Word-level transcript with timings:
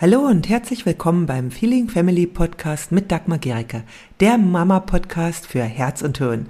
Hallo 0.00 0.20
und 0.20 0.48
herzlich 0.48 0.86
willkommen 0.86 1.26
beim 1.26 1.50
Feeling 1.50 1.90
Family 1.90 2.26
Podcast 2.26 2.90
mit 2.90 3.12
Dagmar 3.12 3.36
Gericke, 3.36 3.82
der 4.20 4.38
Mama-Podcast 4.38 5.46
für 5.46 5.62
Herz 5.62 6.00
und 6.00 6.16
Hirn. 6.16 6.46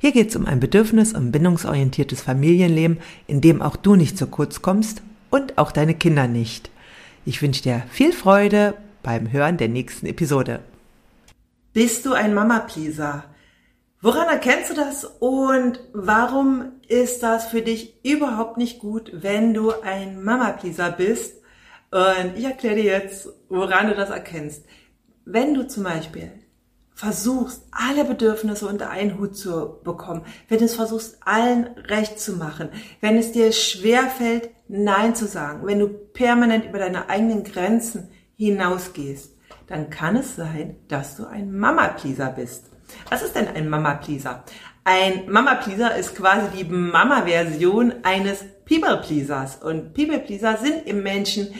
Hier 0.00 0.12
geht 0.12 0.28
es 0.28 0.36
um 0.36 0.44
ein 0.44 0.60
bedürfnis- 0.60 1.14
und 1.14 1.32
bindungsorientiertes 1.32 2.20
Familienleben, 2.20 2.98
in 3.26 3.40
dem 3.40 3.62
auch 3.62 3.76
du 3.76 3.96
nicht 3.96 4.18
zu 4.18 4.26
kurz 4.26 4.60
kommst 4.60 5.00
und 5.30 5.56
auch 5.56 5.72
deine 5.72 5.94
Kinder 5.94 6.28
nicht. 6.28 6.70
Ich 7.24 7.40
wünsche 7.40 7.62
dir 7.62 7.84
viel 7.90 8.12
Freude 8.12 8.74
beim 9.02 9.32
Hören 9.32 9.56
der 9.56 9.68
nächsten 9.68 10.04
Episode. 10.04 10.60
Bist 11.72 12.04
du 12.04 12.12
ein 12.12 12.34
Mama-Pleaser? 12.34 13.24
Woran 14.02 14.28
erkennst 14.28 14.72
du 14.72 14.74
das 14.74 15.06
und 15.20 15.80
warum 15.94 16.72
ist 16.86 17.22
das 17.22 17.46
für 17.46 17.62
dich 17.62 17.94
überhaupt 18.04 18.58
nicht 18.58 18.78
gut, 18.78 19.10
wenn 19.14 19.54
du 19.54 19.72
ein 19.80 20.22
Mama-Pleaser 20.22 20.90
bist? 20.90 21.39
Und 21.90 22.36
ich 22.36 22.44
erkläre 22.44 22.76
dir 22.76 22.84
jetzt, 22.84 23.28
woran 23.48 23.88
du 23.88 23.94
das 23.94 24.10
erkennst. 24.10 24.64
Wenn 25.24 25.54
du 25.54 25.66
zum 25.66 25.84
Beispiel 25.84 26.30
versuchst, 26.94 27.66
alle 27.72 28.04
Bedürfnisse 28.04 28.66
unter 28.68 28.90
einen 28.90 29.18
Hut 29.18 29.36
zu 29.36 29.80
bekommen, 29.82 30.24
wenn 30.48 30.58
du 30.58 30.66
es 30.66 30.76
versuchst, 30.76 31.18
allen 31.24 31.64
recht 31.88 32.20
zu 32.20 32.34
machen, 32.34 32.68
wenn 33.00 33.16
es 33.16 33.32
dir 33.32 33.52
schwerfällt, 33.52 34.50
Nein 34.68 35.16
zu 35.16 35.26
sagen, 35.26 35.66
wenn 35.66 35.80
du 35.80 35.88
permanent 35.88 36.66
über 36.66 36.78
deine 36.78 37.08
eigenen 37.08 37.42
Grenzen 37.42 38.08
hinausgehst, 38.36 39.36
dann 39.66 39.90
kann 39.90 40.16
es 40.16 40.36
sein, 40.36 40.76
dass 40.88 41.16
du 41.16 41.26
ein 41.26 41.56
Mama-Pleaser 41.56 42.30
bist. 42.30 42.70
Was 43.08 43.22
ist 43.22 43.34
denn 43.34 43.48
ein 43.48 43.68
Mama-Pleaser? 43.68 44.44
Ein 44.84 45.30
Mama-Pleaser 45.30 45.96
ist 45.96 46.14
quasi 46.14 46.56
die 46.56 46.64
Mama-Version 46.64 47.94
eines 48.02 48.44
People-Pleasers. 48.64 49.56
Und 49.62 49.94
People-Pleaser 49.94 50.58
sind 50.58 50.86
im 50.86 51.02
Menschen, 51.02 51.54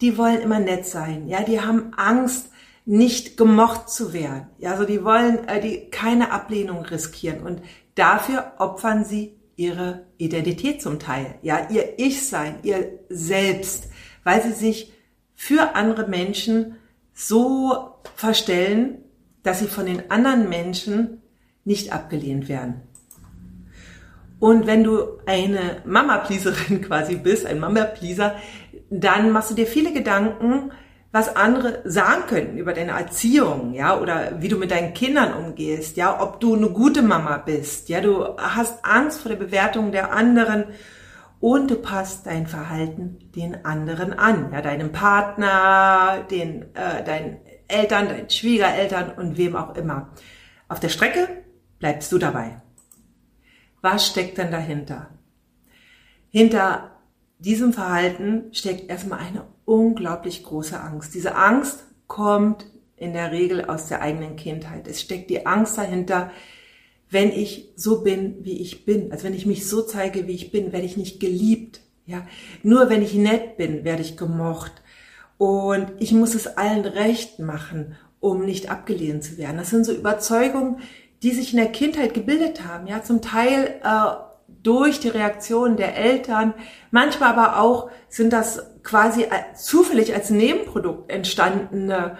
die 0.00 0.18
wollen 0.18 0.40
immer 0.40 0.58
nett 0.58 0.86
sein, 0.86 1.28
ja, 1.28 1.42
die 1.42 1.60
haben 1.60 1.92
Angst, 1.96 2.50
nicht 2.86 3.36
gemocht 3.36 3.88
zu 3.88 4.12
werden. 4.12 4.48
Ja, 4.58 4.72
also 4.72 4.84
die 4.84 5.04
wollen 5.04 5.48
äh, 5.48 5.60
die 5.60 5.88
keine 5.90 6.32
Ablehnung 6.32 6.84
riskieren 6.84 7.40
und 7.40 7.62
dafür 7.94 8.52
opfern 8.58 9.04
sie 9.04 9.36
ihre 9.56 10.06
Identität 10.18 10.82
zum 10.82 10.98
Teil, 10.98 11.36
ja, 11.42 11.68
ihr 11.70 11.98
Ich-Sein, 11.98 12.56
ihr 12.62 12.98
Selbst, 13.08 13.88
weil 14.24 14.42
sie 14.42 14.52
sich 14.52 14.92
für 15.34 15.76
andere 15.76 16.08
Menschen 16.08 16.76
so 17.12 17.94
verstellen, 18.16 18.98
dass 19.42 19.60
sie 19.60 19.66
von 19.66 19.86
den 19.86 20.10
anderen 20.10 20.48
Menschen 20.48 21.22
nicht 21.64 21.92
abgelehnt 21.92 22.48
werden. 22.48 22.82
Und 24.44 24.66
wenn 24.66 24.84
du 24.84 25.20
eine 25.24 25.80
Mama-Pleaserin 25.86 26.82
quasi 26.86 27.16
bist, 27.16 27.46
ein 27.46 27.60
Mama-Pleaser, 27.60 28.34
dann 28.90 29.30
machst 29.30 29.50
du 29.50 29.54
dir 29.54 29.66
viele 29.66 29.94
Gedanken, 29.94 30.70
was 31.12 31.34
andere 31.34 31.80
sagen 31.86 32.24
könnten 32.28 32.58
über 32.58 32.74
deine 32.74 32.90
Erziehung, 32.90 33.72
ja, 33.72 33.98
oder 33.98 34.42
wie 34.42 34.48
du 34.48 34.58
mit 34.58 34.70
deinen 34.70 34.92
Kindern 34.92 35.32
umgehst, 35.32 35.96
ja, 35.96 36.20
ob 36.20 36.40
du 36.40 36.56
eine 36.56 36.68
gute 36.68 37.00
Mama 37.00 37.38
bist, 37.38 37.88
ja, 37.88 38.02
du 38.02 38.36
hast 38.36 38.84
Angst 38.84 39.22
vor 39.22 39.30
der 39.30 39.38
Bewertung 39.38 39.92
der 39.92 40.12
anderen 40.12 40.64
und 41.40 41.70
du 41.70 41.76
passt 41.76 42.26
dein 42.26 42.46
Verhalten 42.46 43.30
den 43.34 43.64
anderen 43.64 44.12
an, 44.12 44.50
ja, 44.52 44.60
deinem 44.60 44.92
Partner, 44.92 46.22
den, 46.30 46.66
äh, 46.74 47.02
deinen 47.02 47.38
Eltern, 47.66 48.08
deinen 48.08 48.28
Schwiegereltern 48.28 49.12
und 49.16 49.38
wem 49.38 49.56
auch 49.56 49.74
immer. 49.74 50.10
Auf 50.68 50.80
der 50.80 50.90
Strecke 50.90 51.28
bleibst 51.78 52.12
du 52.12 52.18
dabei. 52.18 52.60
Was 53.84 54.06
steckt 54.06 54.38
denn 54.38 54.50
dahinter? 54.50 55.10
Hinter 56.30 56.92
diesem 57.38 57.74
Verhalten 57.74 58.44
steckt 58.52 58.88
erstmal 58.88 59.18
eine 59.18 59.44
unglaublich 59.66 60.42
große 60.42 60.80
Angst. 60.80 61.14
Diese 61.14 61.34
Angst 61.34 61.84
kommt 62.06 62.64
in 62.96 63.12
der 63.12 63.30
Regel 63.30 63.66
aus 63.66 63.88
der 63.88 64.00
eigenen 64.00 64.36
Kindheit. 64.36 64.88
Es 64.88 65.02
steckt 65.02 65.28
die 65.28 65.44
Angst 65.44 65.76
dahinter, 65.76 66.30
wenn 67.10 67.30
ich 67.30 67.74
so 67.76 68.00
bin, 68.00 68.42
wie 68.42 68.62
ich 68.62 68.86
bin, 68.86 69.12
also 69.12 69.24
wenn 69.24 69.34
ich 69.34 69.44
mich 69.44 69.68
so 69.68 69.82
zeige, 69.82 70.26
wie 70.26 70.34
ich 70.34 70.50
bin, 70.50 70.72
werde 70.72 70.86
ich 70.86 70.96
nicht 70.96 71.20
geliebt. 71.20 71.82
Ja, 72.06 72.26
nur 72.62 72.88
wenn 72.88 73.02
ich 73.02 73.12
nett 73.12 73.58
bin, 73.58 73.84
werde 73.84 74.00
ich 74.00 74.16
gemocht. 74.16 74.72
Und 75.36 75.92
ich 75.98 76.12
muss 76.12 76.34
es 76.34 76.46
allen 76.46 76.86
recht 76.86 77.38
machen, 77.38 77.96
um 78.18 78.46
nicht 78.46 78.70
abgelehnt 78.70 79.24
zu 79.24 79.36
werden. 79.36 79.58
Das 79.58 79.68
sind 79.68 79.84
so 79.84 79.92
Überzeugungen, 79.92 80.78
die 81.24 81.32
sich 81.32 81.52
in 81.52 81.58
der 81.58 81.72
Kindheit 81.72 82.12
gebildet 82.12 82.64
haben. 82.68 82.86
Ja, 82.86 83.02
zum 83.02 83.22
Teil 83.22 83.80
äh, 83.82 83.88
durch 84.62 85.00
die 85.00 85.08
Reaktion 85.08 85.76
der 85.76 85.96
Eltern. 85.96 86.52
Manchmal 86.90 87.32
aber 87.32 87.60
auch 87.60 87.90
sind 88.08 88.32
das 88.32 88.62
quasi 88.82 89.26
zufällig 89.56 90.14
als 90.14 90.28
Nebenprodukt 90.28 91.10
entstandene 91.10 92.18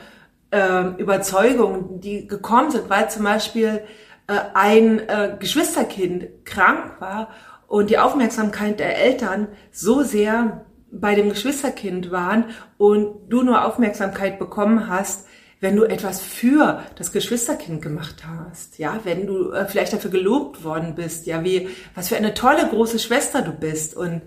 äh, 0.50 0.84
Überzeugungen, 0.97 2.00
die 2.00 2.26
gekommen 2.26 2.70
sind, 2.70 2.88
weil 2.88 3.10
zum 3.10 3.25
Beispiel 3.25 3.82
äh, 4.26 4.34
ein 4.54 5.00
äh, 5.00 5.37
Geschwisterkind 5.38 6.47
krank 6.47 7.00
war 7.00 7.28
und 7.66 7.91
die 7.91 7.98
Aufmerksamkeit 7.98 8.81
der 8.81 8.98
Eltern 8.98 9.48
so 9.70 10.03
sehr 10.03 10.64
bei 10.91 11.14
dem 11.14 11.28
Geschwisterkind 11.28 12.10
waren 12.10 12.44
und 12.78 13.28
du 13.28 13.43
nur 13.43 13.66
Aufmerksamkeit 13.66 14.38
bekommen 14.38 14.88
hast, 14.88 15.26
wenn 15.64 15.76
du 15.76 15.84
etwas 15.84 16.20
für 16.20 16.82
das 16.97 17.10
Geschwisterkind 17.10 17.80
gemacht 17.80 18.16
hast, 18.26 18.76
ja, 18.76 19.00
wenn 19.04 19.26
du 19.26 19.50
äh, 19.50 19.64
vielleicht 19.64 19.94
dafür 19.94 20.10
gelobt 20.10 20.62
worden 20.62 20.94
bist, 20.94 21.26
ja, 21.26 21.42
wie, 21.42 21.70
was 21.94 22.08
für 22.10 22.19
eine 22.19 22.34
tolle 22.34 22.69
große 22.69 22.98
Schwester 22.98 23.41
du 23.41 23.50
bist 23.50 23.97
und 23.97 24.20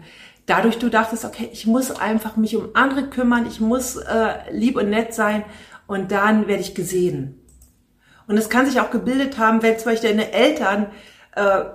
dadurch 0.47 0.79
du 0.79 0.89
dachtest, 0.89 1.25
okay, 1.25 1.47
ich 1.53 1.67
muss 1.67 1.91
einfach 1.91 2.37
mich 2.37 2.55
um 2.55 2.69
andere 2.73 3.03
kümmern, 3.03 3.45
ich 3.45 3.59
muss 3.59 3.97
äh, 3.97 4.33
lieb 4.49 4.77
und 4.77 4.89
nett 4.89 5.13
sein 5.13 5.43
und 5.85 6.11
dann 6.11 6.47
werde 6.47 6.61
ich 6.61 6.73
gesehen. 6.73 7.39
Und 8.25 8.35
es 8.37 8.49
kann 8.49 8.65
sich 8.65 8.81
auch 8.81 8.89
gebildet 8.89 9.37
haben, 9.37 9.61
wenn 9.61 9.77
zum 9.77 9.91
Beispiel 9.91 10.09
deine 10.09 10.33
Eltern, 10.33 10.87
äh, 11.35 11.65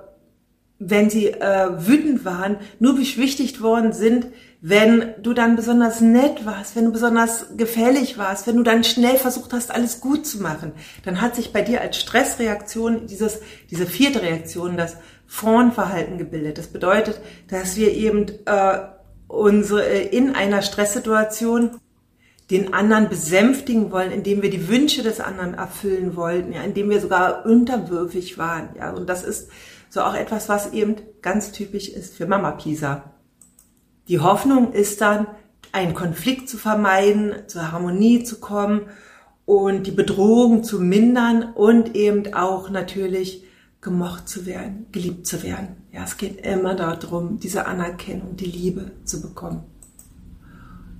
wenn 0.84 1.10
sie 1.10 1.28
äh, 1.28 1.68
wütend 1.86 2.24
waren, 2.24 2.56
nur 2.78 2.96
beschwichtigt 2.96 3.62
worden 3.62 3.92
sind, 3.92 4.26
wenn 4.60 5.14
du 5.20 5.32
dann 5.32 5.56
besonders 5.56 6.00
nett 6.00 6.44
warst, 6.46 6.76
wenn 6.76 6.86
du 6.86 6.92
besonders 6.92 7.56
gefällig 7.56 8.16
warst, 8.18 8.46
wenn 8.46 8.56
du 8.56 8.62
dann 8.62 8.84
schnell 8.84 9.16
versucht 9.16 9.52
hast, 9.52 9.72
alles 9.72 10.00
gut 10.00 10.26
zu 10.26 10.40
machen, 10.40 10.72
dann 11.04 11.20
hat 11.20 11.34
sich 11.34 11.52
bei 11.52 11.62
dir 11.62 11.80
als 11.80 11.98
Stressreaktion 11.98 13.06
dieses, 13.06 13.40
diese 13.70 13.86
vierte 13.86 14.22
Reaktion, 14.22 14.76
das 14.76 14.96
Vornverhalten 15.26 16.18
gebildet. 16.18 16.58
Das 16.58 16.68
bedeutet, 16.68 17.20
dass 17.48 17.76
wir 17.76 17.92
eben 17.92 18.26
äh, 18.44 18.78
unsere 19.28 19.84
äh, 19.84 20.16
in 20.16 20.34
einer 20.34 20.62
Stresssituation 20.62 21.80
den 22.50 22.74
anderen 22.74 23.08
besänftigen 23.08 23.90
wollen, 23.92 24.12
indem 24.12 24.42
wir 24.42 24.50
die 24.50 24.68
Wünsche 24.68 25.02
des 25.02 25.20
anderen 25.20 25.54
erfüllen 25.54 26.16
wollten, 26.16 26.52
ja, 26.52 26.62
indem 26.62 26.90
wir 26.90 27.00
sogar 27.00 27.46
unterwürfig 27.46 28.36
waren, 28.36 28.70
ja, 28.76 28.92
und 28.92 29.08
das 29.08 29.24
ist 29.24 29.48
so 29.92 30.00
auch 30.00 30.14
etwas, 30.14 30.48
was 30.48 30.72
eben 30.72 30.96
ganz 31.20 31.52
typisch 31.52 31.90
ist 31.90 32.14
für 32.14 32.26
Mama 32.26 32.52
Pisa. 32.52 33.12
Die 34.08 34.20
Hoffnung 34.20 34.72
ist 34.72 35.02
dann, 35.02 35.26
einen 35.70 35.92
Konflikt 35.92 36.48
zu 36.48 36.56
vermeiden, 36.56 37.34
zur 37.46 37.72
Harmonie 37.72 38.24
zu 38.24 38.40
kommen 38.40 38.88
und 39.44 39.86
die 39.86 39.90
Bedrohung 39.90 40.64
zu 40.64 40.80
mindern 40.80 41.42
und 41.42 41.94
eben 41.94 42.32
auch 42.32 42.70
natürlich 42.70 43.44
gemocht 43.82 44.30
zu 44.30 44.46
werden, 44.46 44.86
geliebt 44.92 45.26
zu 45.26 45.42
werden. 45.42 45.76
Ja, 45.92 46.04
es 46.04 46.16
geht 46.16 46.44
immer 46.46 46.74
darum, 46.74 47.38
diese 47.38 47.66
Anerkennung, 47.66 48.36
die 48.36 48.46
Liebe 48.46 48.92
zu 49.04 49.20
bekommen. 49.20 49.64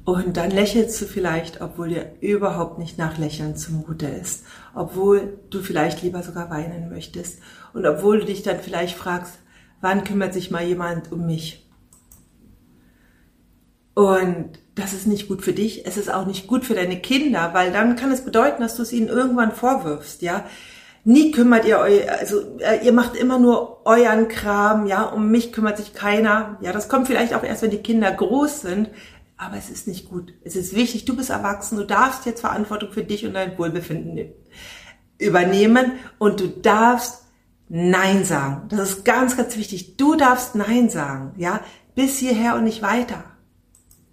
Und 0.04 0.36
dann 0.36 0.50
lächelst 0.50 1.00
du 1.00 1.04
vielleicht, 1.04 1.60
obwohl 1.60 1.90
dir 1.90 2.12
überhaupt 2.20 2.78
nicht 2.78 2.98
nach 2.98 3.18
Lächeln 3.18 3.56
zumute 3.56 4.06
ist, 4.06 4.44
obwohl 4.74 5.38
du 5.50 5.60
vielleicht 5.60 6.02
lieber 6.02 6.22
sogar 6.24 6.50
weinen 6.50 6.90
möchtest 6.90 7.38
und 7.72 7.86
obwohl 7.86 8.20
du 8.20 8.26
dich 8.26 8.42
dann 8.42 8.58
vielleicht 8.58 8.96
fragst, 8.96 9.34
wann 9.80 10.02
kümmert 10.02 10.34
sich 10.34 10.50
mal 10.50 10.64
jemand 10.64 11.12
um 11.12 11.26
mich? 11.26 11.68
Und 13.94 14.58
das 14.74 14.92
ist 14.92 15.06
nicht 15.06 15.28
gut 15.28 15.42
für 15.42 15.52
dich. 15.52 15.86
Es 15.86 15.96
ist 15.96 16.12
auch 16.12 16.26
nicht 16.26 16.46
gut 16.46 16.64
für 16.64 16.74
deine 16.74 16.98
Kinder, 16.98 17.50
weil 17.52 17.72
dann 17.72 17.94
kann 17.94 18.10
es 18.10 18.24
bedeuten, 18.24 18.62
dass 18.62 18.76
du 18.76 18.82
es 18.82 18.92
ihnen 18.92 19.08
irgendwann 19.08 19.52
vorwirfst, 19.52 20.22
ja. 20.22 20.46
Nie 21.04 21.32
kümmert 21.32 21.64
ihr 21.64 21.80
euch, 21.80 22.08
also 22.08 22.58
äh, 22.58 22.84
ihr 22.84 22.92
macht 22.92 23.16
immer 23.16 23.40
nur 23.40 23.84
euren 23.84 24.28
Kram, 24.28 24.86
ja. 24.86 25.02
Um 25.04 25.30
mich 25.30 25.52
kümmert 25.52 25.76
sich 25.76 25.94
keiner. 25.94 26.58
Ja, 26.60 26.72
das 26.72 26.88
kommt 26.88 27.08
vielleicht 27.08 27.34
auch 27.34 27.42
erst, 27.42 27.62
wenn 27.62 27.70
die 27.70 27.82
Kinder 27.82 28.10
groß 28.10 28.62
sind. 28.62 28.88
Aber 29.44 29.56
es 29.56 29.70
ist 29.70 29.88
nicht 29.88 30.08
gut. 30.08 30.34
Es 30.44 30.54
ist 30.54 30.72
wichtig. 30.72 31.04
Du 31.04 31.16
bist 31.16 31.30
erwachsen. 31.30 31.76
Du 31.76 31.84
darfst 31.84 32.26
jetzt 32.26 32.42
Verantwortung 32.42 32.92
für 32.92 33.02
dich 33.02 33.26
und 33.26 33.34
dein 33.34 33.58
Wohlbefinden 33.58 34.32
übernehmen 35.18 35.92
und 36.18 36.38
du 36.38 36.46
darfst 36.46 37.24
Nein 37.68 38.24
sagen. 38.24 38.68
Das 38.68 38.90
ist 38.90 39.04
ganz, 39.04 39.36
ganz 39.36 39.56
wichtig. 39.56 39.96
Du 39.96 40.14
darfst 40.14 40.54
Nein 40.54 40.90
sagen, 40.90 41.34
ja. 41.38 41.60
Bis 41.96 42.18
hierher 42.18 42.54
und 42.54 42.64
nicht 42.64 42.82
weiter. 42.82 43.24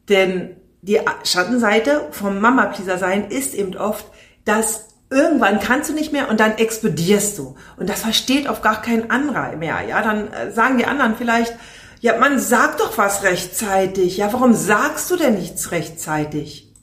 Denn 0.10 0.58
die 0.82 1.00
Schattenseite 1.24 2.08
vom 2.10 2.40
Mama-Pleaser 2.42 2.98
sein 2.98 3.30
ist 3.30 3.54
eben 3.54 3.78
oft, 3.78 4.08
dass 4.46 4.88
irgendwann 5.12 5.60
kannst 5.60 5.92
du 5.92 5.94
nicht 5.94 6.12
mehr 6.12 6.30
und 6.30 6.40
dann 6.40 6.58
explodierst 6.58 7.38
du. 7.38 7.56
Und 7.78 7.88
das 7.88 8.02
versteht 8.02 8.48
auf 8.48 8.62
gar 8.62 8.82
kein 8.82 9.12
anderer 9.12 9.56
mehr. 9.56 9.82
Ja, 9.88 10.02
dann 10.02 10.34
äh, 10.34 10.52
sagen 10.52 10.80
die 10.80 10.86
anderen 10.86 11.16
vielleicht, 11.16 11.54
ja, 12.00 12.18
man 12.18 12.40
sagt 12.40 12.80
doch 12.80 12.98
was 12.98 13.24
rechtzeitig. 13.24 14.18
Ja, 14.18 14.32
warum 14.32 14.54
sagst 14.54 15.12
du 15.12 15.16
denn 15.16 15.36
nichts 15.36 15.72
rechtzeitig? 15.72 16.74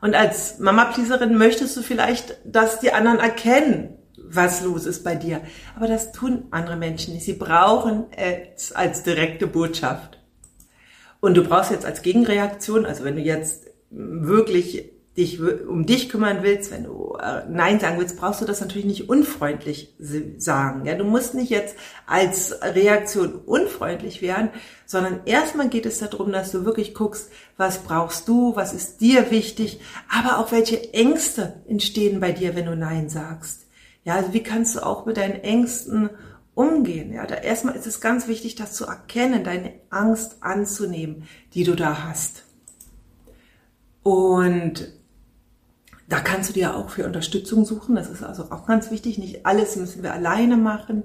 Und 0.00 0.14
als 0.14 0.58
Mama-Pleaserin 0.58 1.36
möchtest 1.36 1.76
du 1.76 1.82
vielleicht, 1.82 2.36
dass 2.44 2.80
die 2.80 2.92
anderen 2.92 3.18
erkennen, 3.18 3.98
was 4.16 4.62
los 4.62 4.86
ist 4.86 5.04
bei 5.04 5.14
dir. 5.14 5.40
Aber 5.76 5.88
das 5.88 6.12
tun 6.12 6.44
andere 6.50 6.76
Menschen 6.76 7.14
nicht. 7.14 7.24
Sie 7.24 7.32
brauchen 7.32 8.06
es 8.16 8.72
als 8.72 9.02
direkte 9.02 9.46
Botschaft. 9.46 10.18
Und 11.20 11.36
du 11.36 11.42
brauchst 11.42 11.70
jetzt 11.70 11.84
als 11.84 12.02
Gegenreaktion, 12.02 12.86
also 12.86 13.04
wenn 13.04 13.16
du 13.16 13.22
jetzt 13.22 13.66
wirklich 13.90 14.92
dich 15.18 15.40
um 15.40 15.84
dich 15.84 16.08
kümmern 16.08 16.38
willst, 16.42 16.70
wenn 16.70 16.84
du 16.84 17.16
äh, 17.20 17.42
Nein 17.50 17.80
sagen 17.80 17.98
willst, 17.98 18.16
brauchst 18.16 18.40
du 18.40 18.44
das 18.44 18.60
natürlich 18.60 18.86
nicht 18.86 19.08
unfreundlich 19.08 19.94
sagen. 19.98 20.86
Ja, 20.86 20.94
du 20.94 21.04
musst 21.04 21.34
nicht 21.34 21.50
jetzt 21.50 21.76
als 22.06 22.54
Reaktion 22.62 23.34
unfreundlich 23.34 24.22
werden, 24.22 24.50
sondern 24.86 25.20
erstmal 25.26 25.68
geht 25.68 25.86
es 25.86 25.98
darum, 25.98 26.30
dass 26.30 26.52
du 26.52 26.64
wirklich 26.64 26.94
guckst, 26.94 27.30
was 27.56 27.78
brauchst 27.78 28.28
du, 28.28 28.54
was 28.54 28.72
ist 28.72 29.00
dir 29.00 29.30
wichtig, 29.32 29.80
aber 30.08 30.38
auch 30.38 30.52
welche 30.52 30.94
Ängste 30.94 31.62
entstehen 31.68 32.20
bei 32.20 32.30
dir, 32.30 32.54
wenn 32.54 32.66
du 32.66 32.76
Nein 32.76 33.08
sagst. 33.08 33.66
Ja, 34.04 34.14
also 34.14 34.32
wie 34.32 34.42
kannst 34.42 34.76
du 34.76 34.86
auch 34.86 35.04
mit 35.04 35.16
deinen 35.16 35.42
Ängsten 35.42 36.10
umgehen? 36.54 37.12
Ja, 37.12 37.26
da 37.26 37.34
erstmal 37.34 37.74
ist 37.74 37.88
es 37.88 38.00
ganz 38.00 38.28
wichtig, 38.28 38.54
das 38.54 38.72
zu 38.72 38.86
erkennen, 38.86 39.42
deine 39.42 39.72
Angst 39.90 40.36
anzunehmen, 40.40 41.28
die 41.54 41.64
du 41.64 41.74
da 41.74 42.04
hast. 42.04 42.44
Und 44.04 44.97
da 46.08 46.20
kannst 46.20 46.48
du 46.48 46.54
dir 46.54 46.74
auch 46.74 46.90
für 46.90 47.04
Unterstützung 47.04 47.64
suchen. 47.64 47.94
Das 47.94 48.08
ist 48.08 48.22
also 48.22 48.44
auch 48.50 48.66
ganz 48.66 48.90
wichtig. 48.90 49.18
Nicht 49.18 49.44
alles 49.44 49.76
müssen 49.76 50.02
wir 50.02 50.12
alleine 50.12 50.56
machen. 50.56 51.04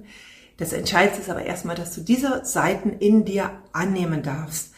Das 0.57 0.71
Entscheidende 0.71 1.19
ist 1.19 1.29
aber 1.29 1.43
erstmal, 1.43 1.75
dass 1.75 1.93
du 1.93 2.01
diese 2.01 2.45
Seiten 2.45 2.91
in 2.91 3.25
dir 3.25 3.51
annehmen 3.73 4.23
darfst. 4.23 4.71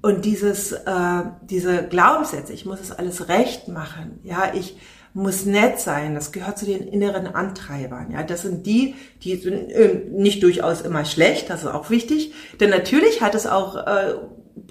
Und 0.00 0.24
dieses, 0.24 0.72
äh, 0.72 1.22
diese 1.42 1.86
Glaubenssätze, 1.86 2.52
ich 2.52 2.66
muss 2.66 2.80
es 2.80 2.90
alles 2.90 3.28
recht 3.28 3.68
machen, 3.68 4.18
ja, 4.24 4.52
ich 4.52 4.76
muss 5.14 5.44
nett 5.44 5.78
sein, 5.78 6.16
das 6.16 6.32
gehört 6.32 6.58
zu 6.58 6.64
den 6.64 6.88
inneren 6.88 7.28
Antreibern, 7.28 8.10
ja, 8.10 8.24
das 8.24 8.42
sind 8.42 8.66
die, 8.66 8.96
die 9.22 9.36
sind 9.36 9.70
äh, 9.70 10.06
nicht 10.10 10.42
durchaus 10.42 10.80
immer 10.80 11.04
schlecht, 11.04 11.50
das 11.50 11.60
ist 11.60 11.68
auch 11.68 11.90
wichtig, 11.90 12.32
denn 12.58 12.70
natürlich 12.70 13.20
hat 13.20 13.36
es 13.36 13.46
auch 13.46 13.76
äh, 13.76 14.14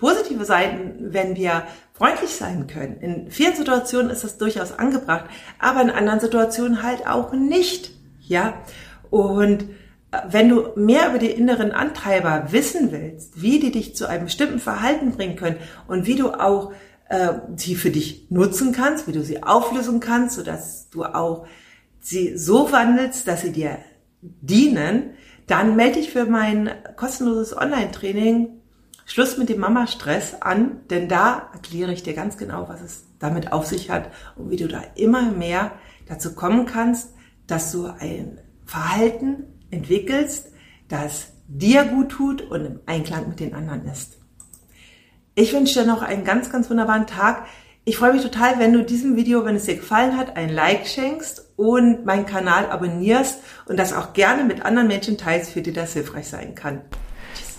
positive 0.02 0.44
Seiten, 0.46 1.14
wenn 1.14 1.36
wir 1.36 1.64
freundlich 1.94 2.32
sein 2.32 2.66
können. 2.66 2.98
In 3.00 3.32
vielen 3.32 3.56
Situationen 3.56 4.10
ist 4.10 4.24
das 4.24 4.40
durchaus 4.40 4.78
angebracht, 4.78 5.26
aber 5.60 5.82
in 5.82 5.92
anderen 5.92 6.20
Situationen 6.20 6.82
halt 6.82 7.08
auch 7.08 7.32
nicht. 7.32 7.92
Ja, 8.20 8.56
und 9.12 9.64
äh, 10.12 10.18
wenn 10.28 10.50
du 10.50 10.70
mehr 10.76 11.10
über 11.10 11.20
die 11.20 11.30
inneren 11.30 11.72
Antreiber 11.72 12.48
wissen 12.50 12.92
willst, 12.92 13.42
wie 13.42 13.60
die 13.60 13.72
dich 13.72 13.96
zu 13.96 14.08
einem 14.08 14.26
bestimmten 14.26 14.60
Verhalten 14.60 15.12
bringen 15.12 15.36
können 15.36 15.58
und 15.88 16.08
wie 16.08 16.16
du 16.16 16.32
auch 16.32 16.74
äh, 17.10 17.34
sie 17.56 17.76
für 17.76 17.92
dich 17.92 18.26
nutzen 18.32 18.72
kannst, 18.72 19.08
wie 19.08 19.12
du 19.12 19.24
sie 19.24 19.44
auflösen 19.44 20.00
kannst, 20.00 20.36
sodass 20.36 20.90
du 20.90 21.04
auch 21.04 21.46
sie 22.00 22.36
so 22.38 22.72
wandelst, 22.72 23.28
dass 23.28 23.42
sie 23.42 23.52
dir 23.52 23.78
dienen, 24.22 25.12
dann 25.46 25.76
melde 25.76 26.00
dich 26.00 26.10
für 26.10 26.26
mein 26.26 26.72
kostenloses 26.96 27.56
Online-Training 27.56 28.61
Schluss 29.12 29.38
mit 29.38 29.50
dem 29.50 29.60
Mama-Stress 29.60 30.42
an, 30.42 30.88
denn 30.90 31.10
da 31.10 31.50
erkläre 31.52 31.92
ich 31.92 32.02
dir 32.02 32.14
ganz 32.14 32.38
genau, 32.38 32.70
was 32.70 32.80
es 32.80 33.04
damit 33.20 33.52
auf 33.52 33.66
sich 33.66 33.90
hat 33.90 34.10
und 34.38 34.50
wie 34.50 34.56
du 34.56 34.70
da 34.70 34.82
immer 34.96 35.34
mehr 35.34 35.74
dazu 36.08 36.34
kommen 36.34 36.66
kannst, 36.66 37.10
dass 37.46 37.74
du 37.74 37.88
ein 37.88 38.40
Verhalten 38.66 39.44
entwickelst, 39.70 40.54
das 40.88 41.34
dir 41.50 41.84
gut 41.84 42.08
tut 42.08 42.42
und 42.42 42.64
im 42.64 42.80
Einklang 42.86 43.28
mit 43.28 43.42
den 43.42 43.54
anderen 43.54 43.86
ist. 43.86 44.18
Ich 45.36 45.52
wünsche 45.52 45.82
dir 45.82 45.86
noch 45.86 46.04
einen 46.04 46.24
ganz, 46.24 46.50
ganz 46.50 46.70
wunderbaren 46.70 47.06
Tag. 47.06 47.48
Ich 47.84 47.98
freue 47.98 48.14
mich 48.14 48.22
total, 48.22 48.60
wenn 48.60 48.72
du 48.72 48.82
diesem 48.82 49.18
Video, 49.18 49.44
wenn 49.44 49.58
es 49.58 49.66
dir 49.66 49.76
gefallen 49.76 50.18
hat, 50.18 50.38
ein 50.38 50.48
Like 50.48 50.88
schenkst 50.88 51.52
und 51.58 52.06
meinen 52.06 52.26
Kanal 52.26 52.72
abonnierst 52.72 53.42
und 53.66 53.76
das 53.76 53.92
auch 53.92 54.14
gerne 54.14 54.46
mit 54.46 54.64
anderen 54.64 54.88
Menschen 54.88 55.18
teilst, 55.18 55.52
für 55.52 55.62
die 55.62 55.74
das 55.74 55.92
hilfreich 55.92 56.30
sein 56.30 56.56
kann. 56.56 56.84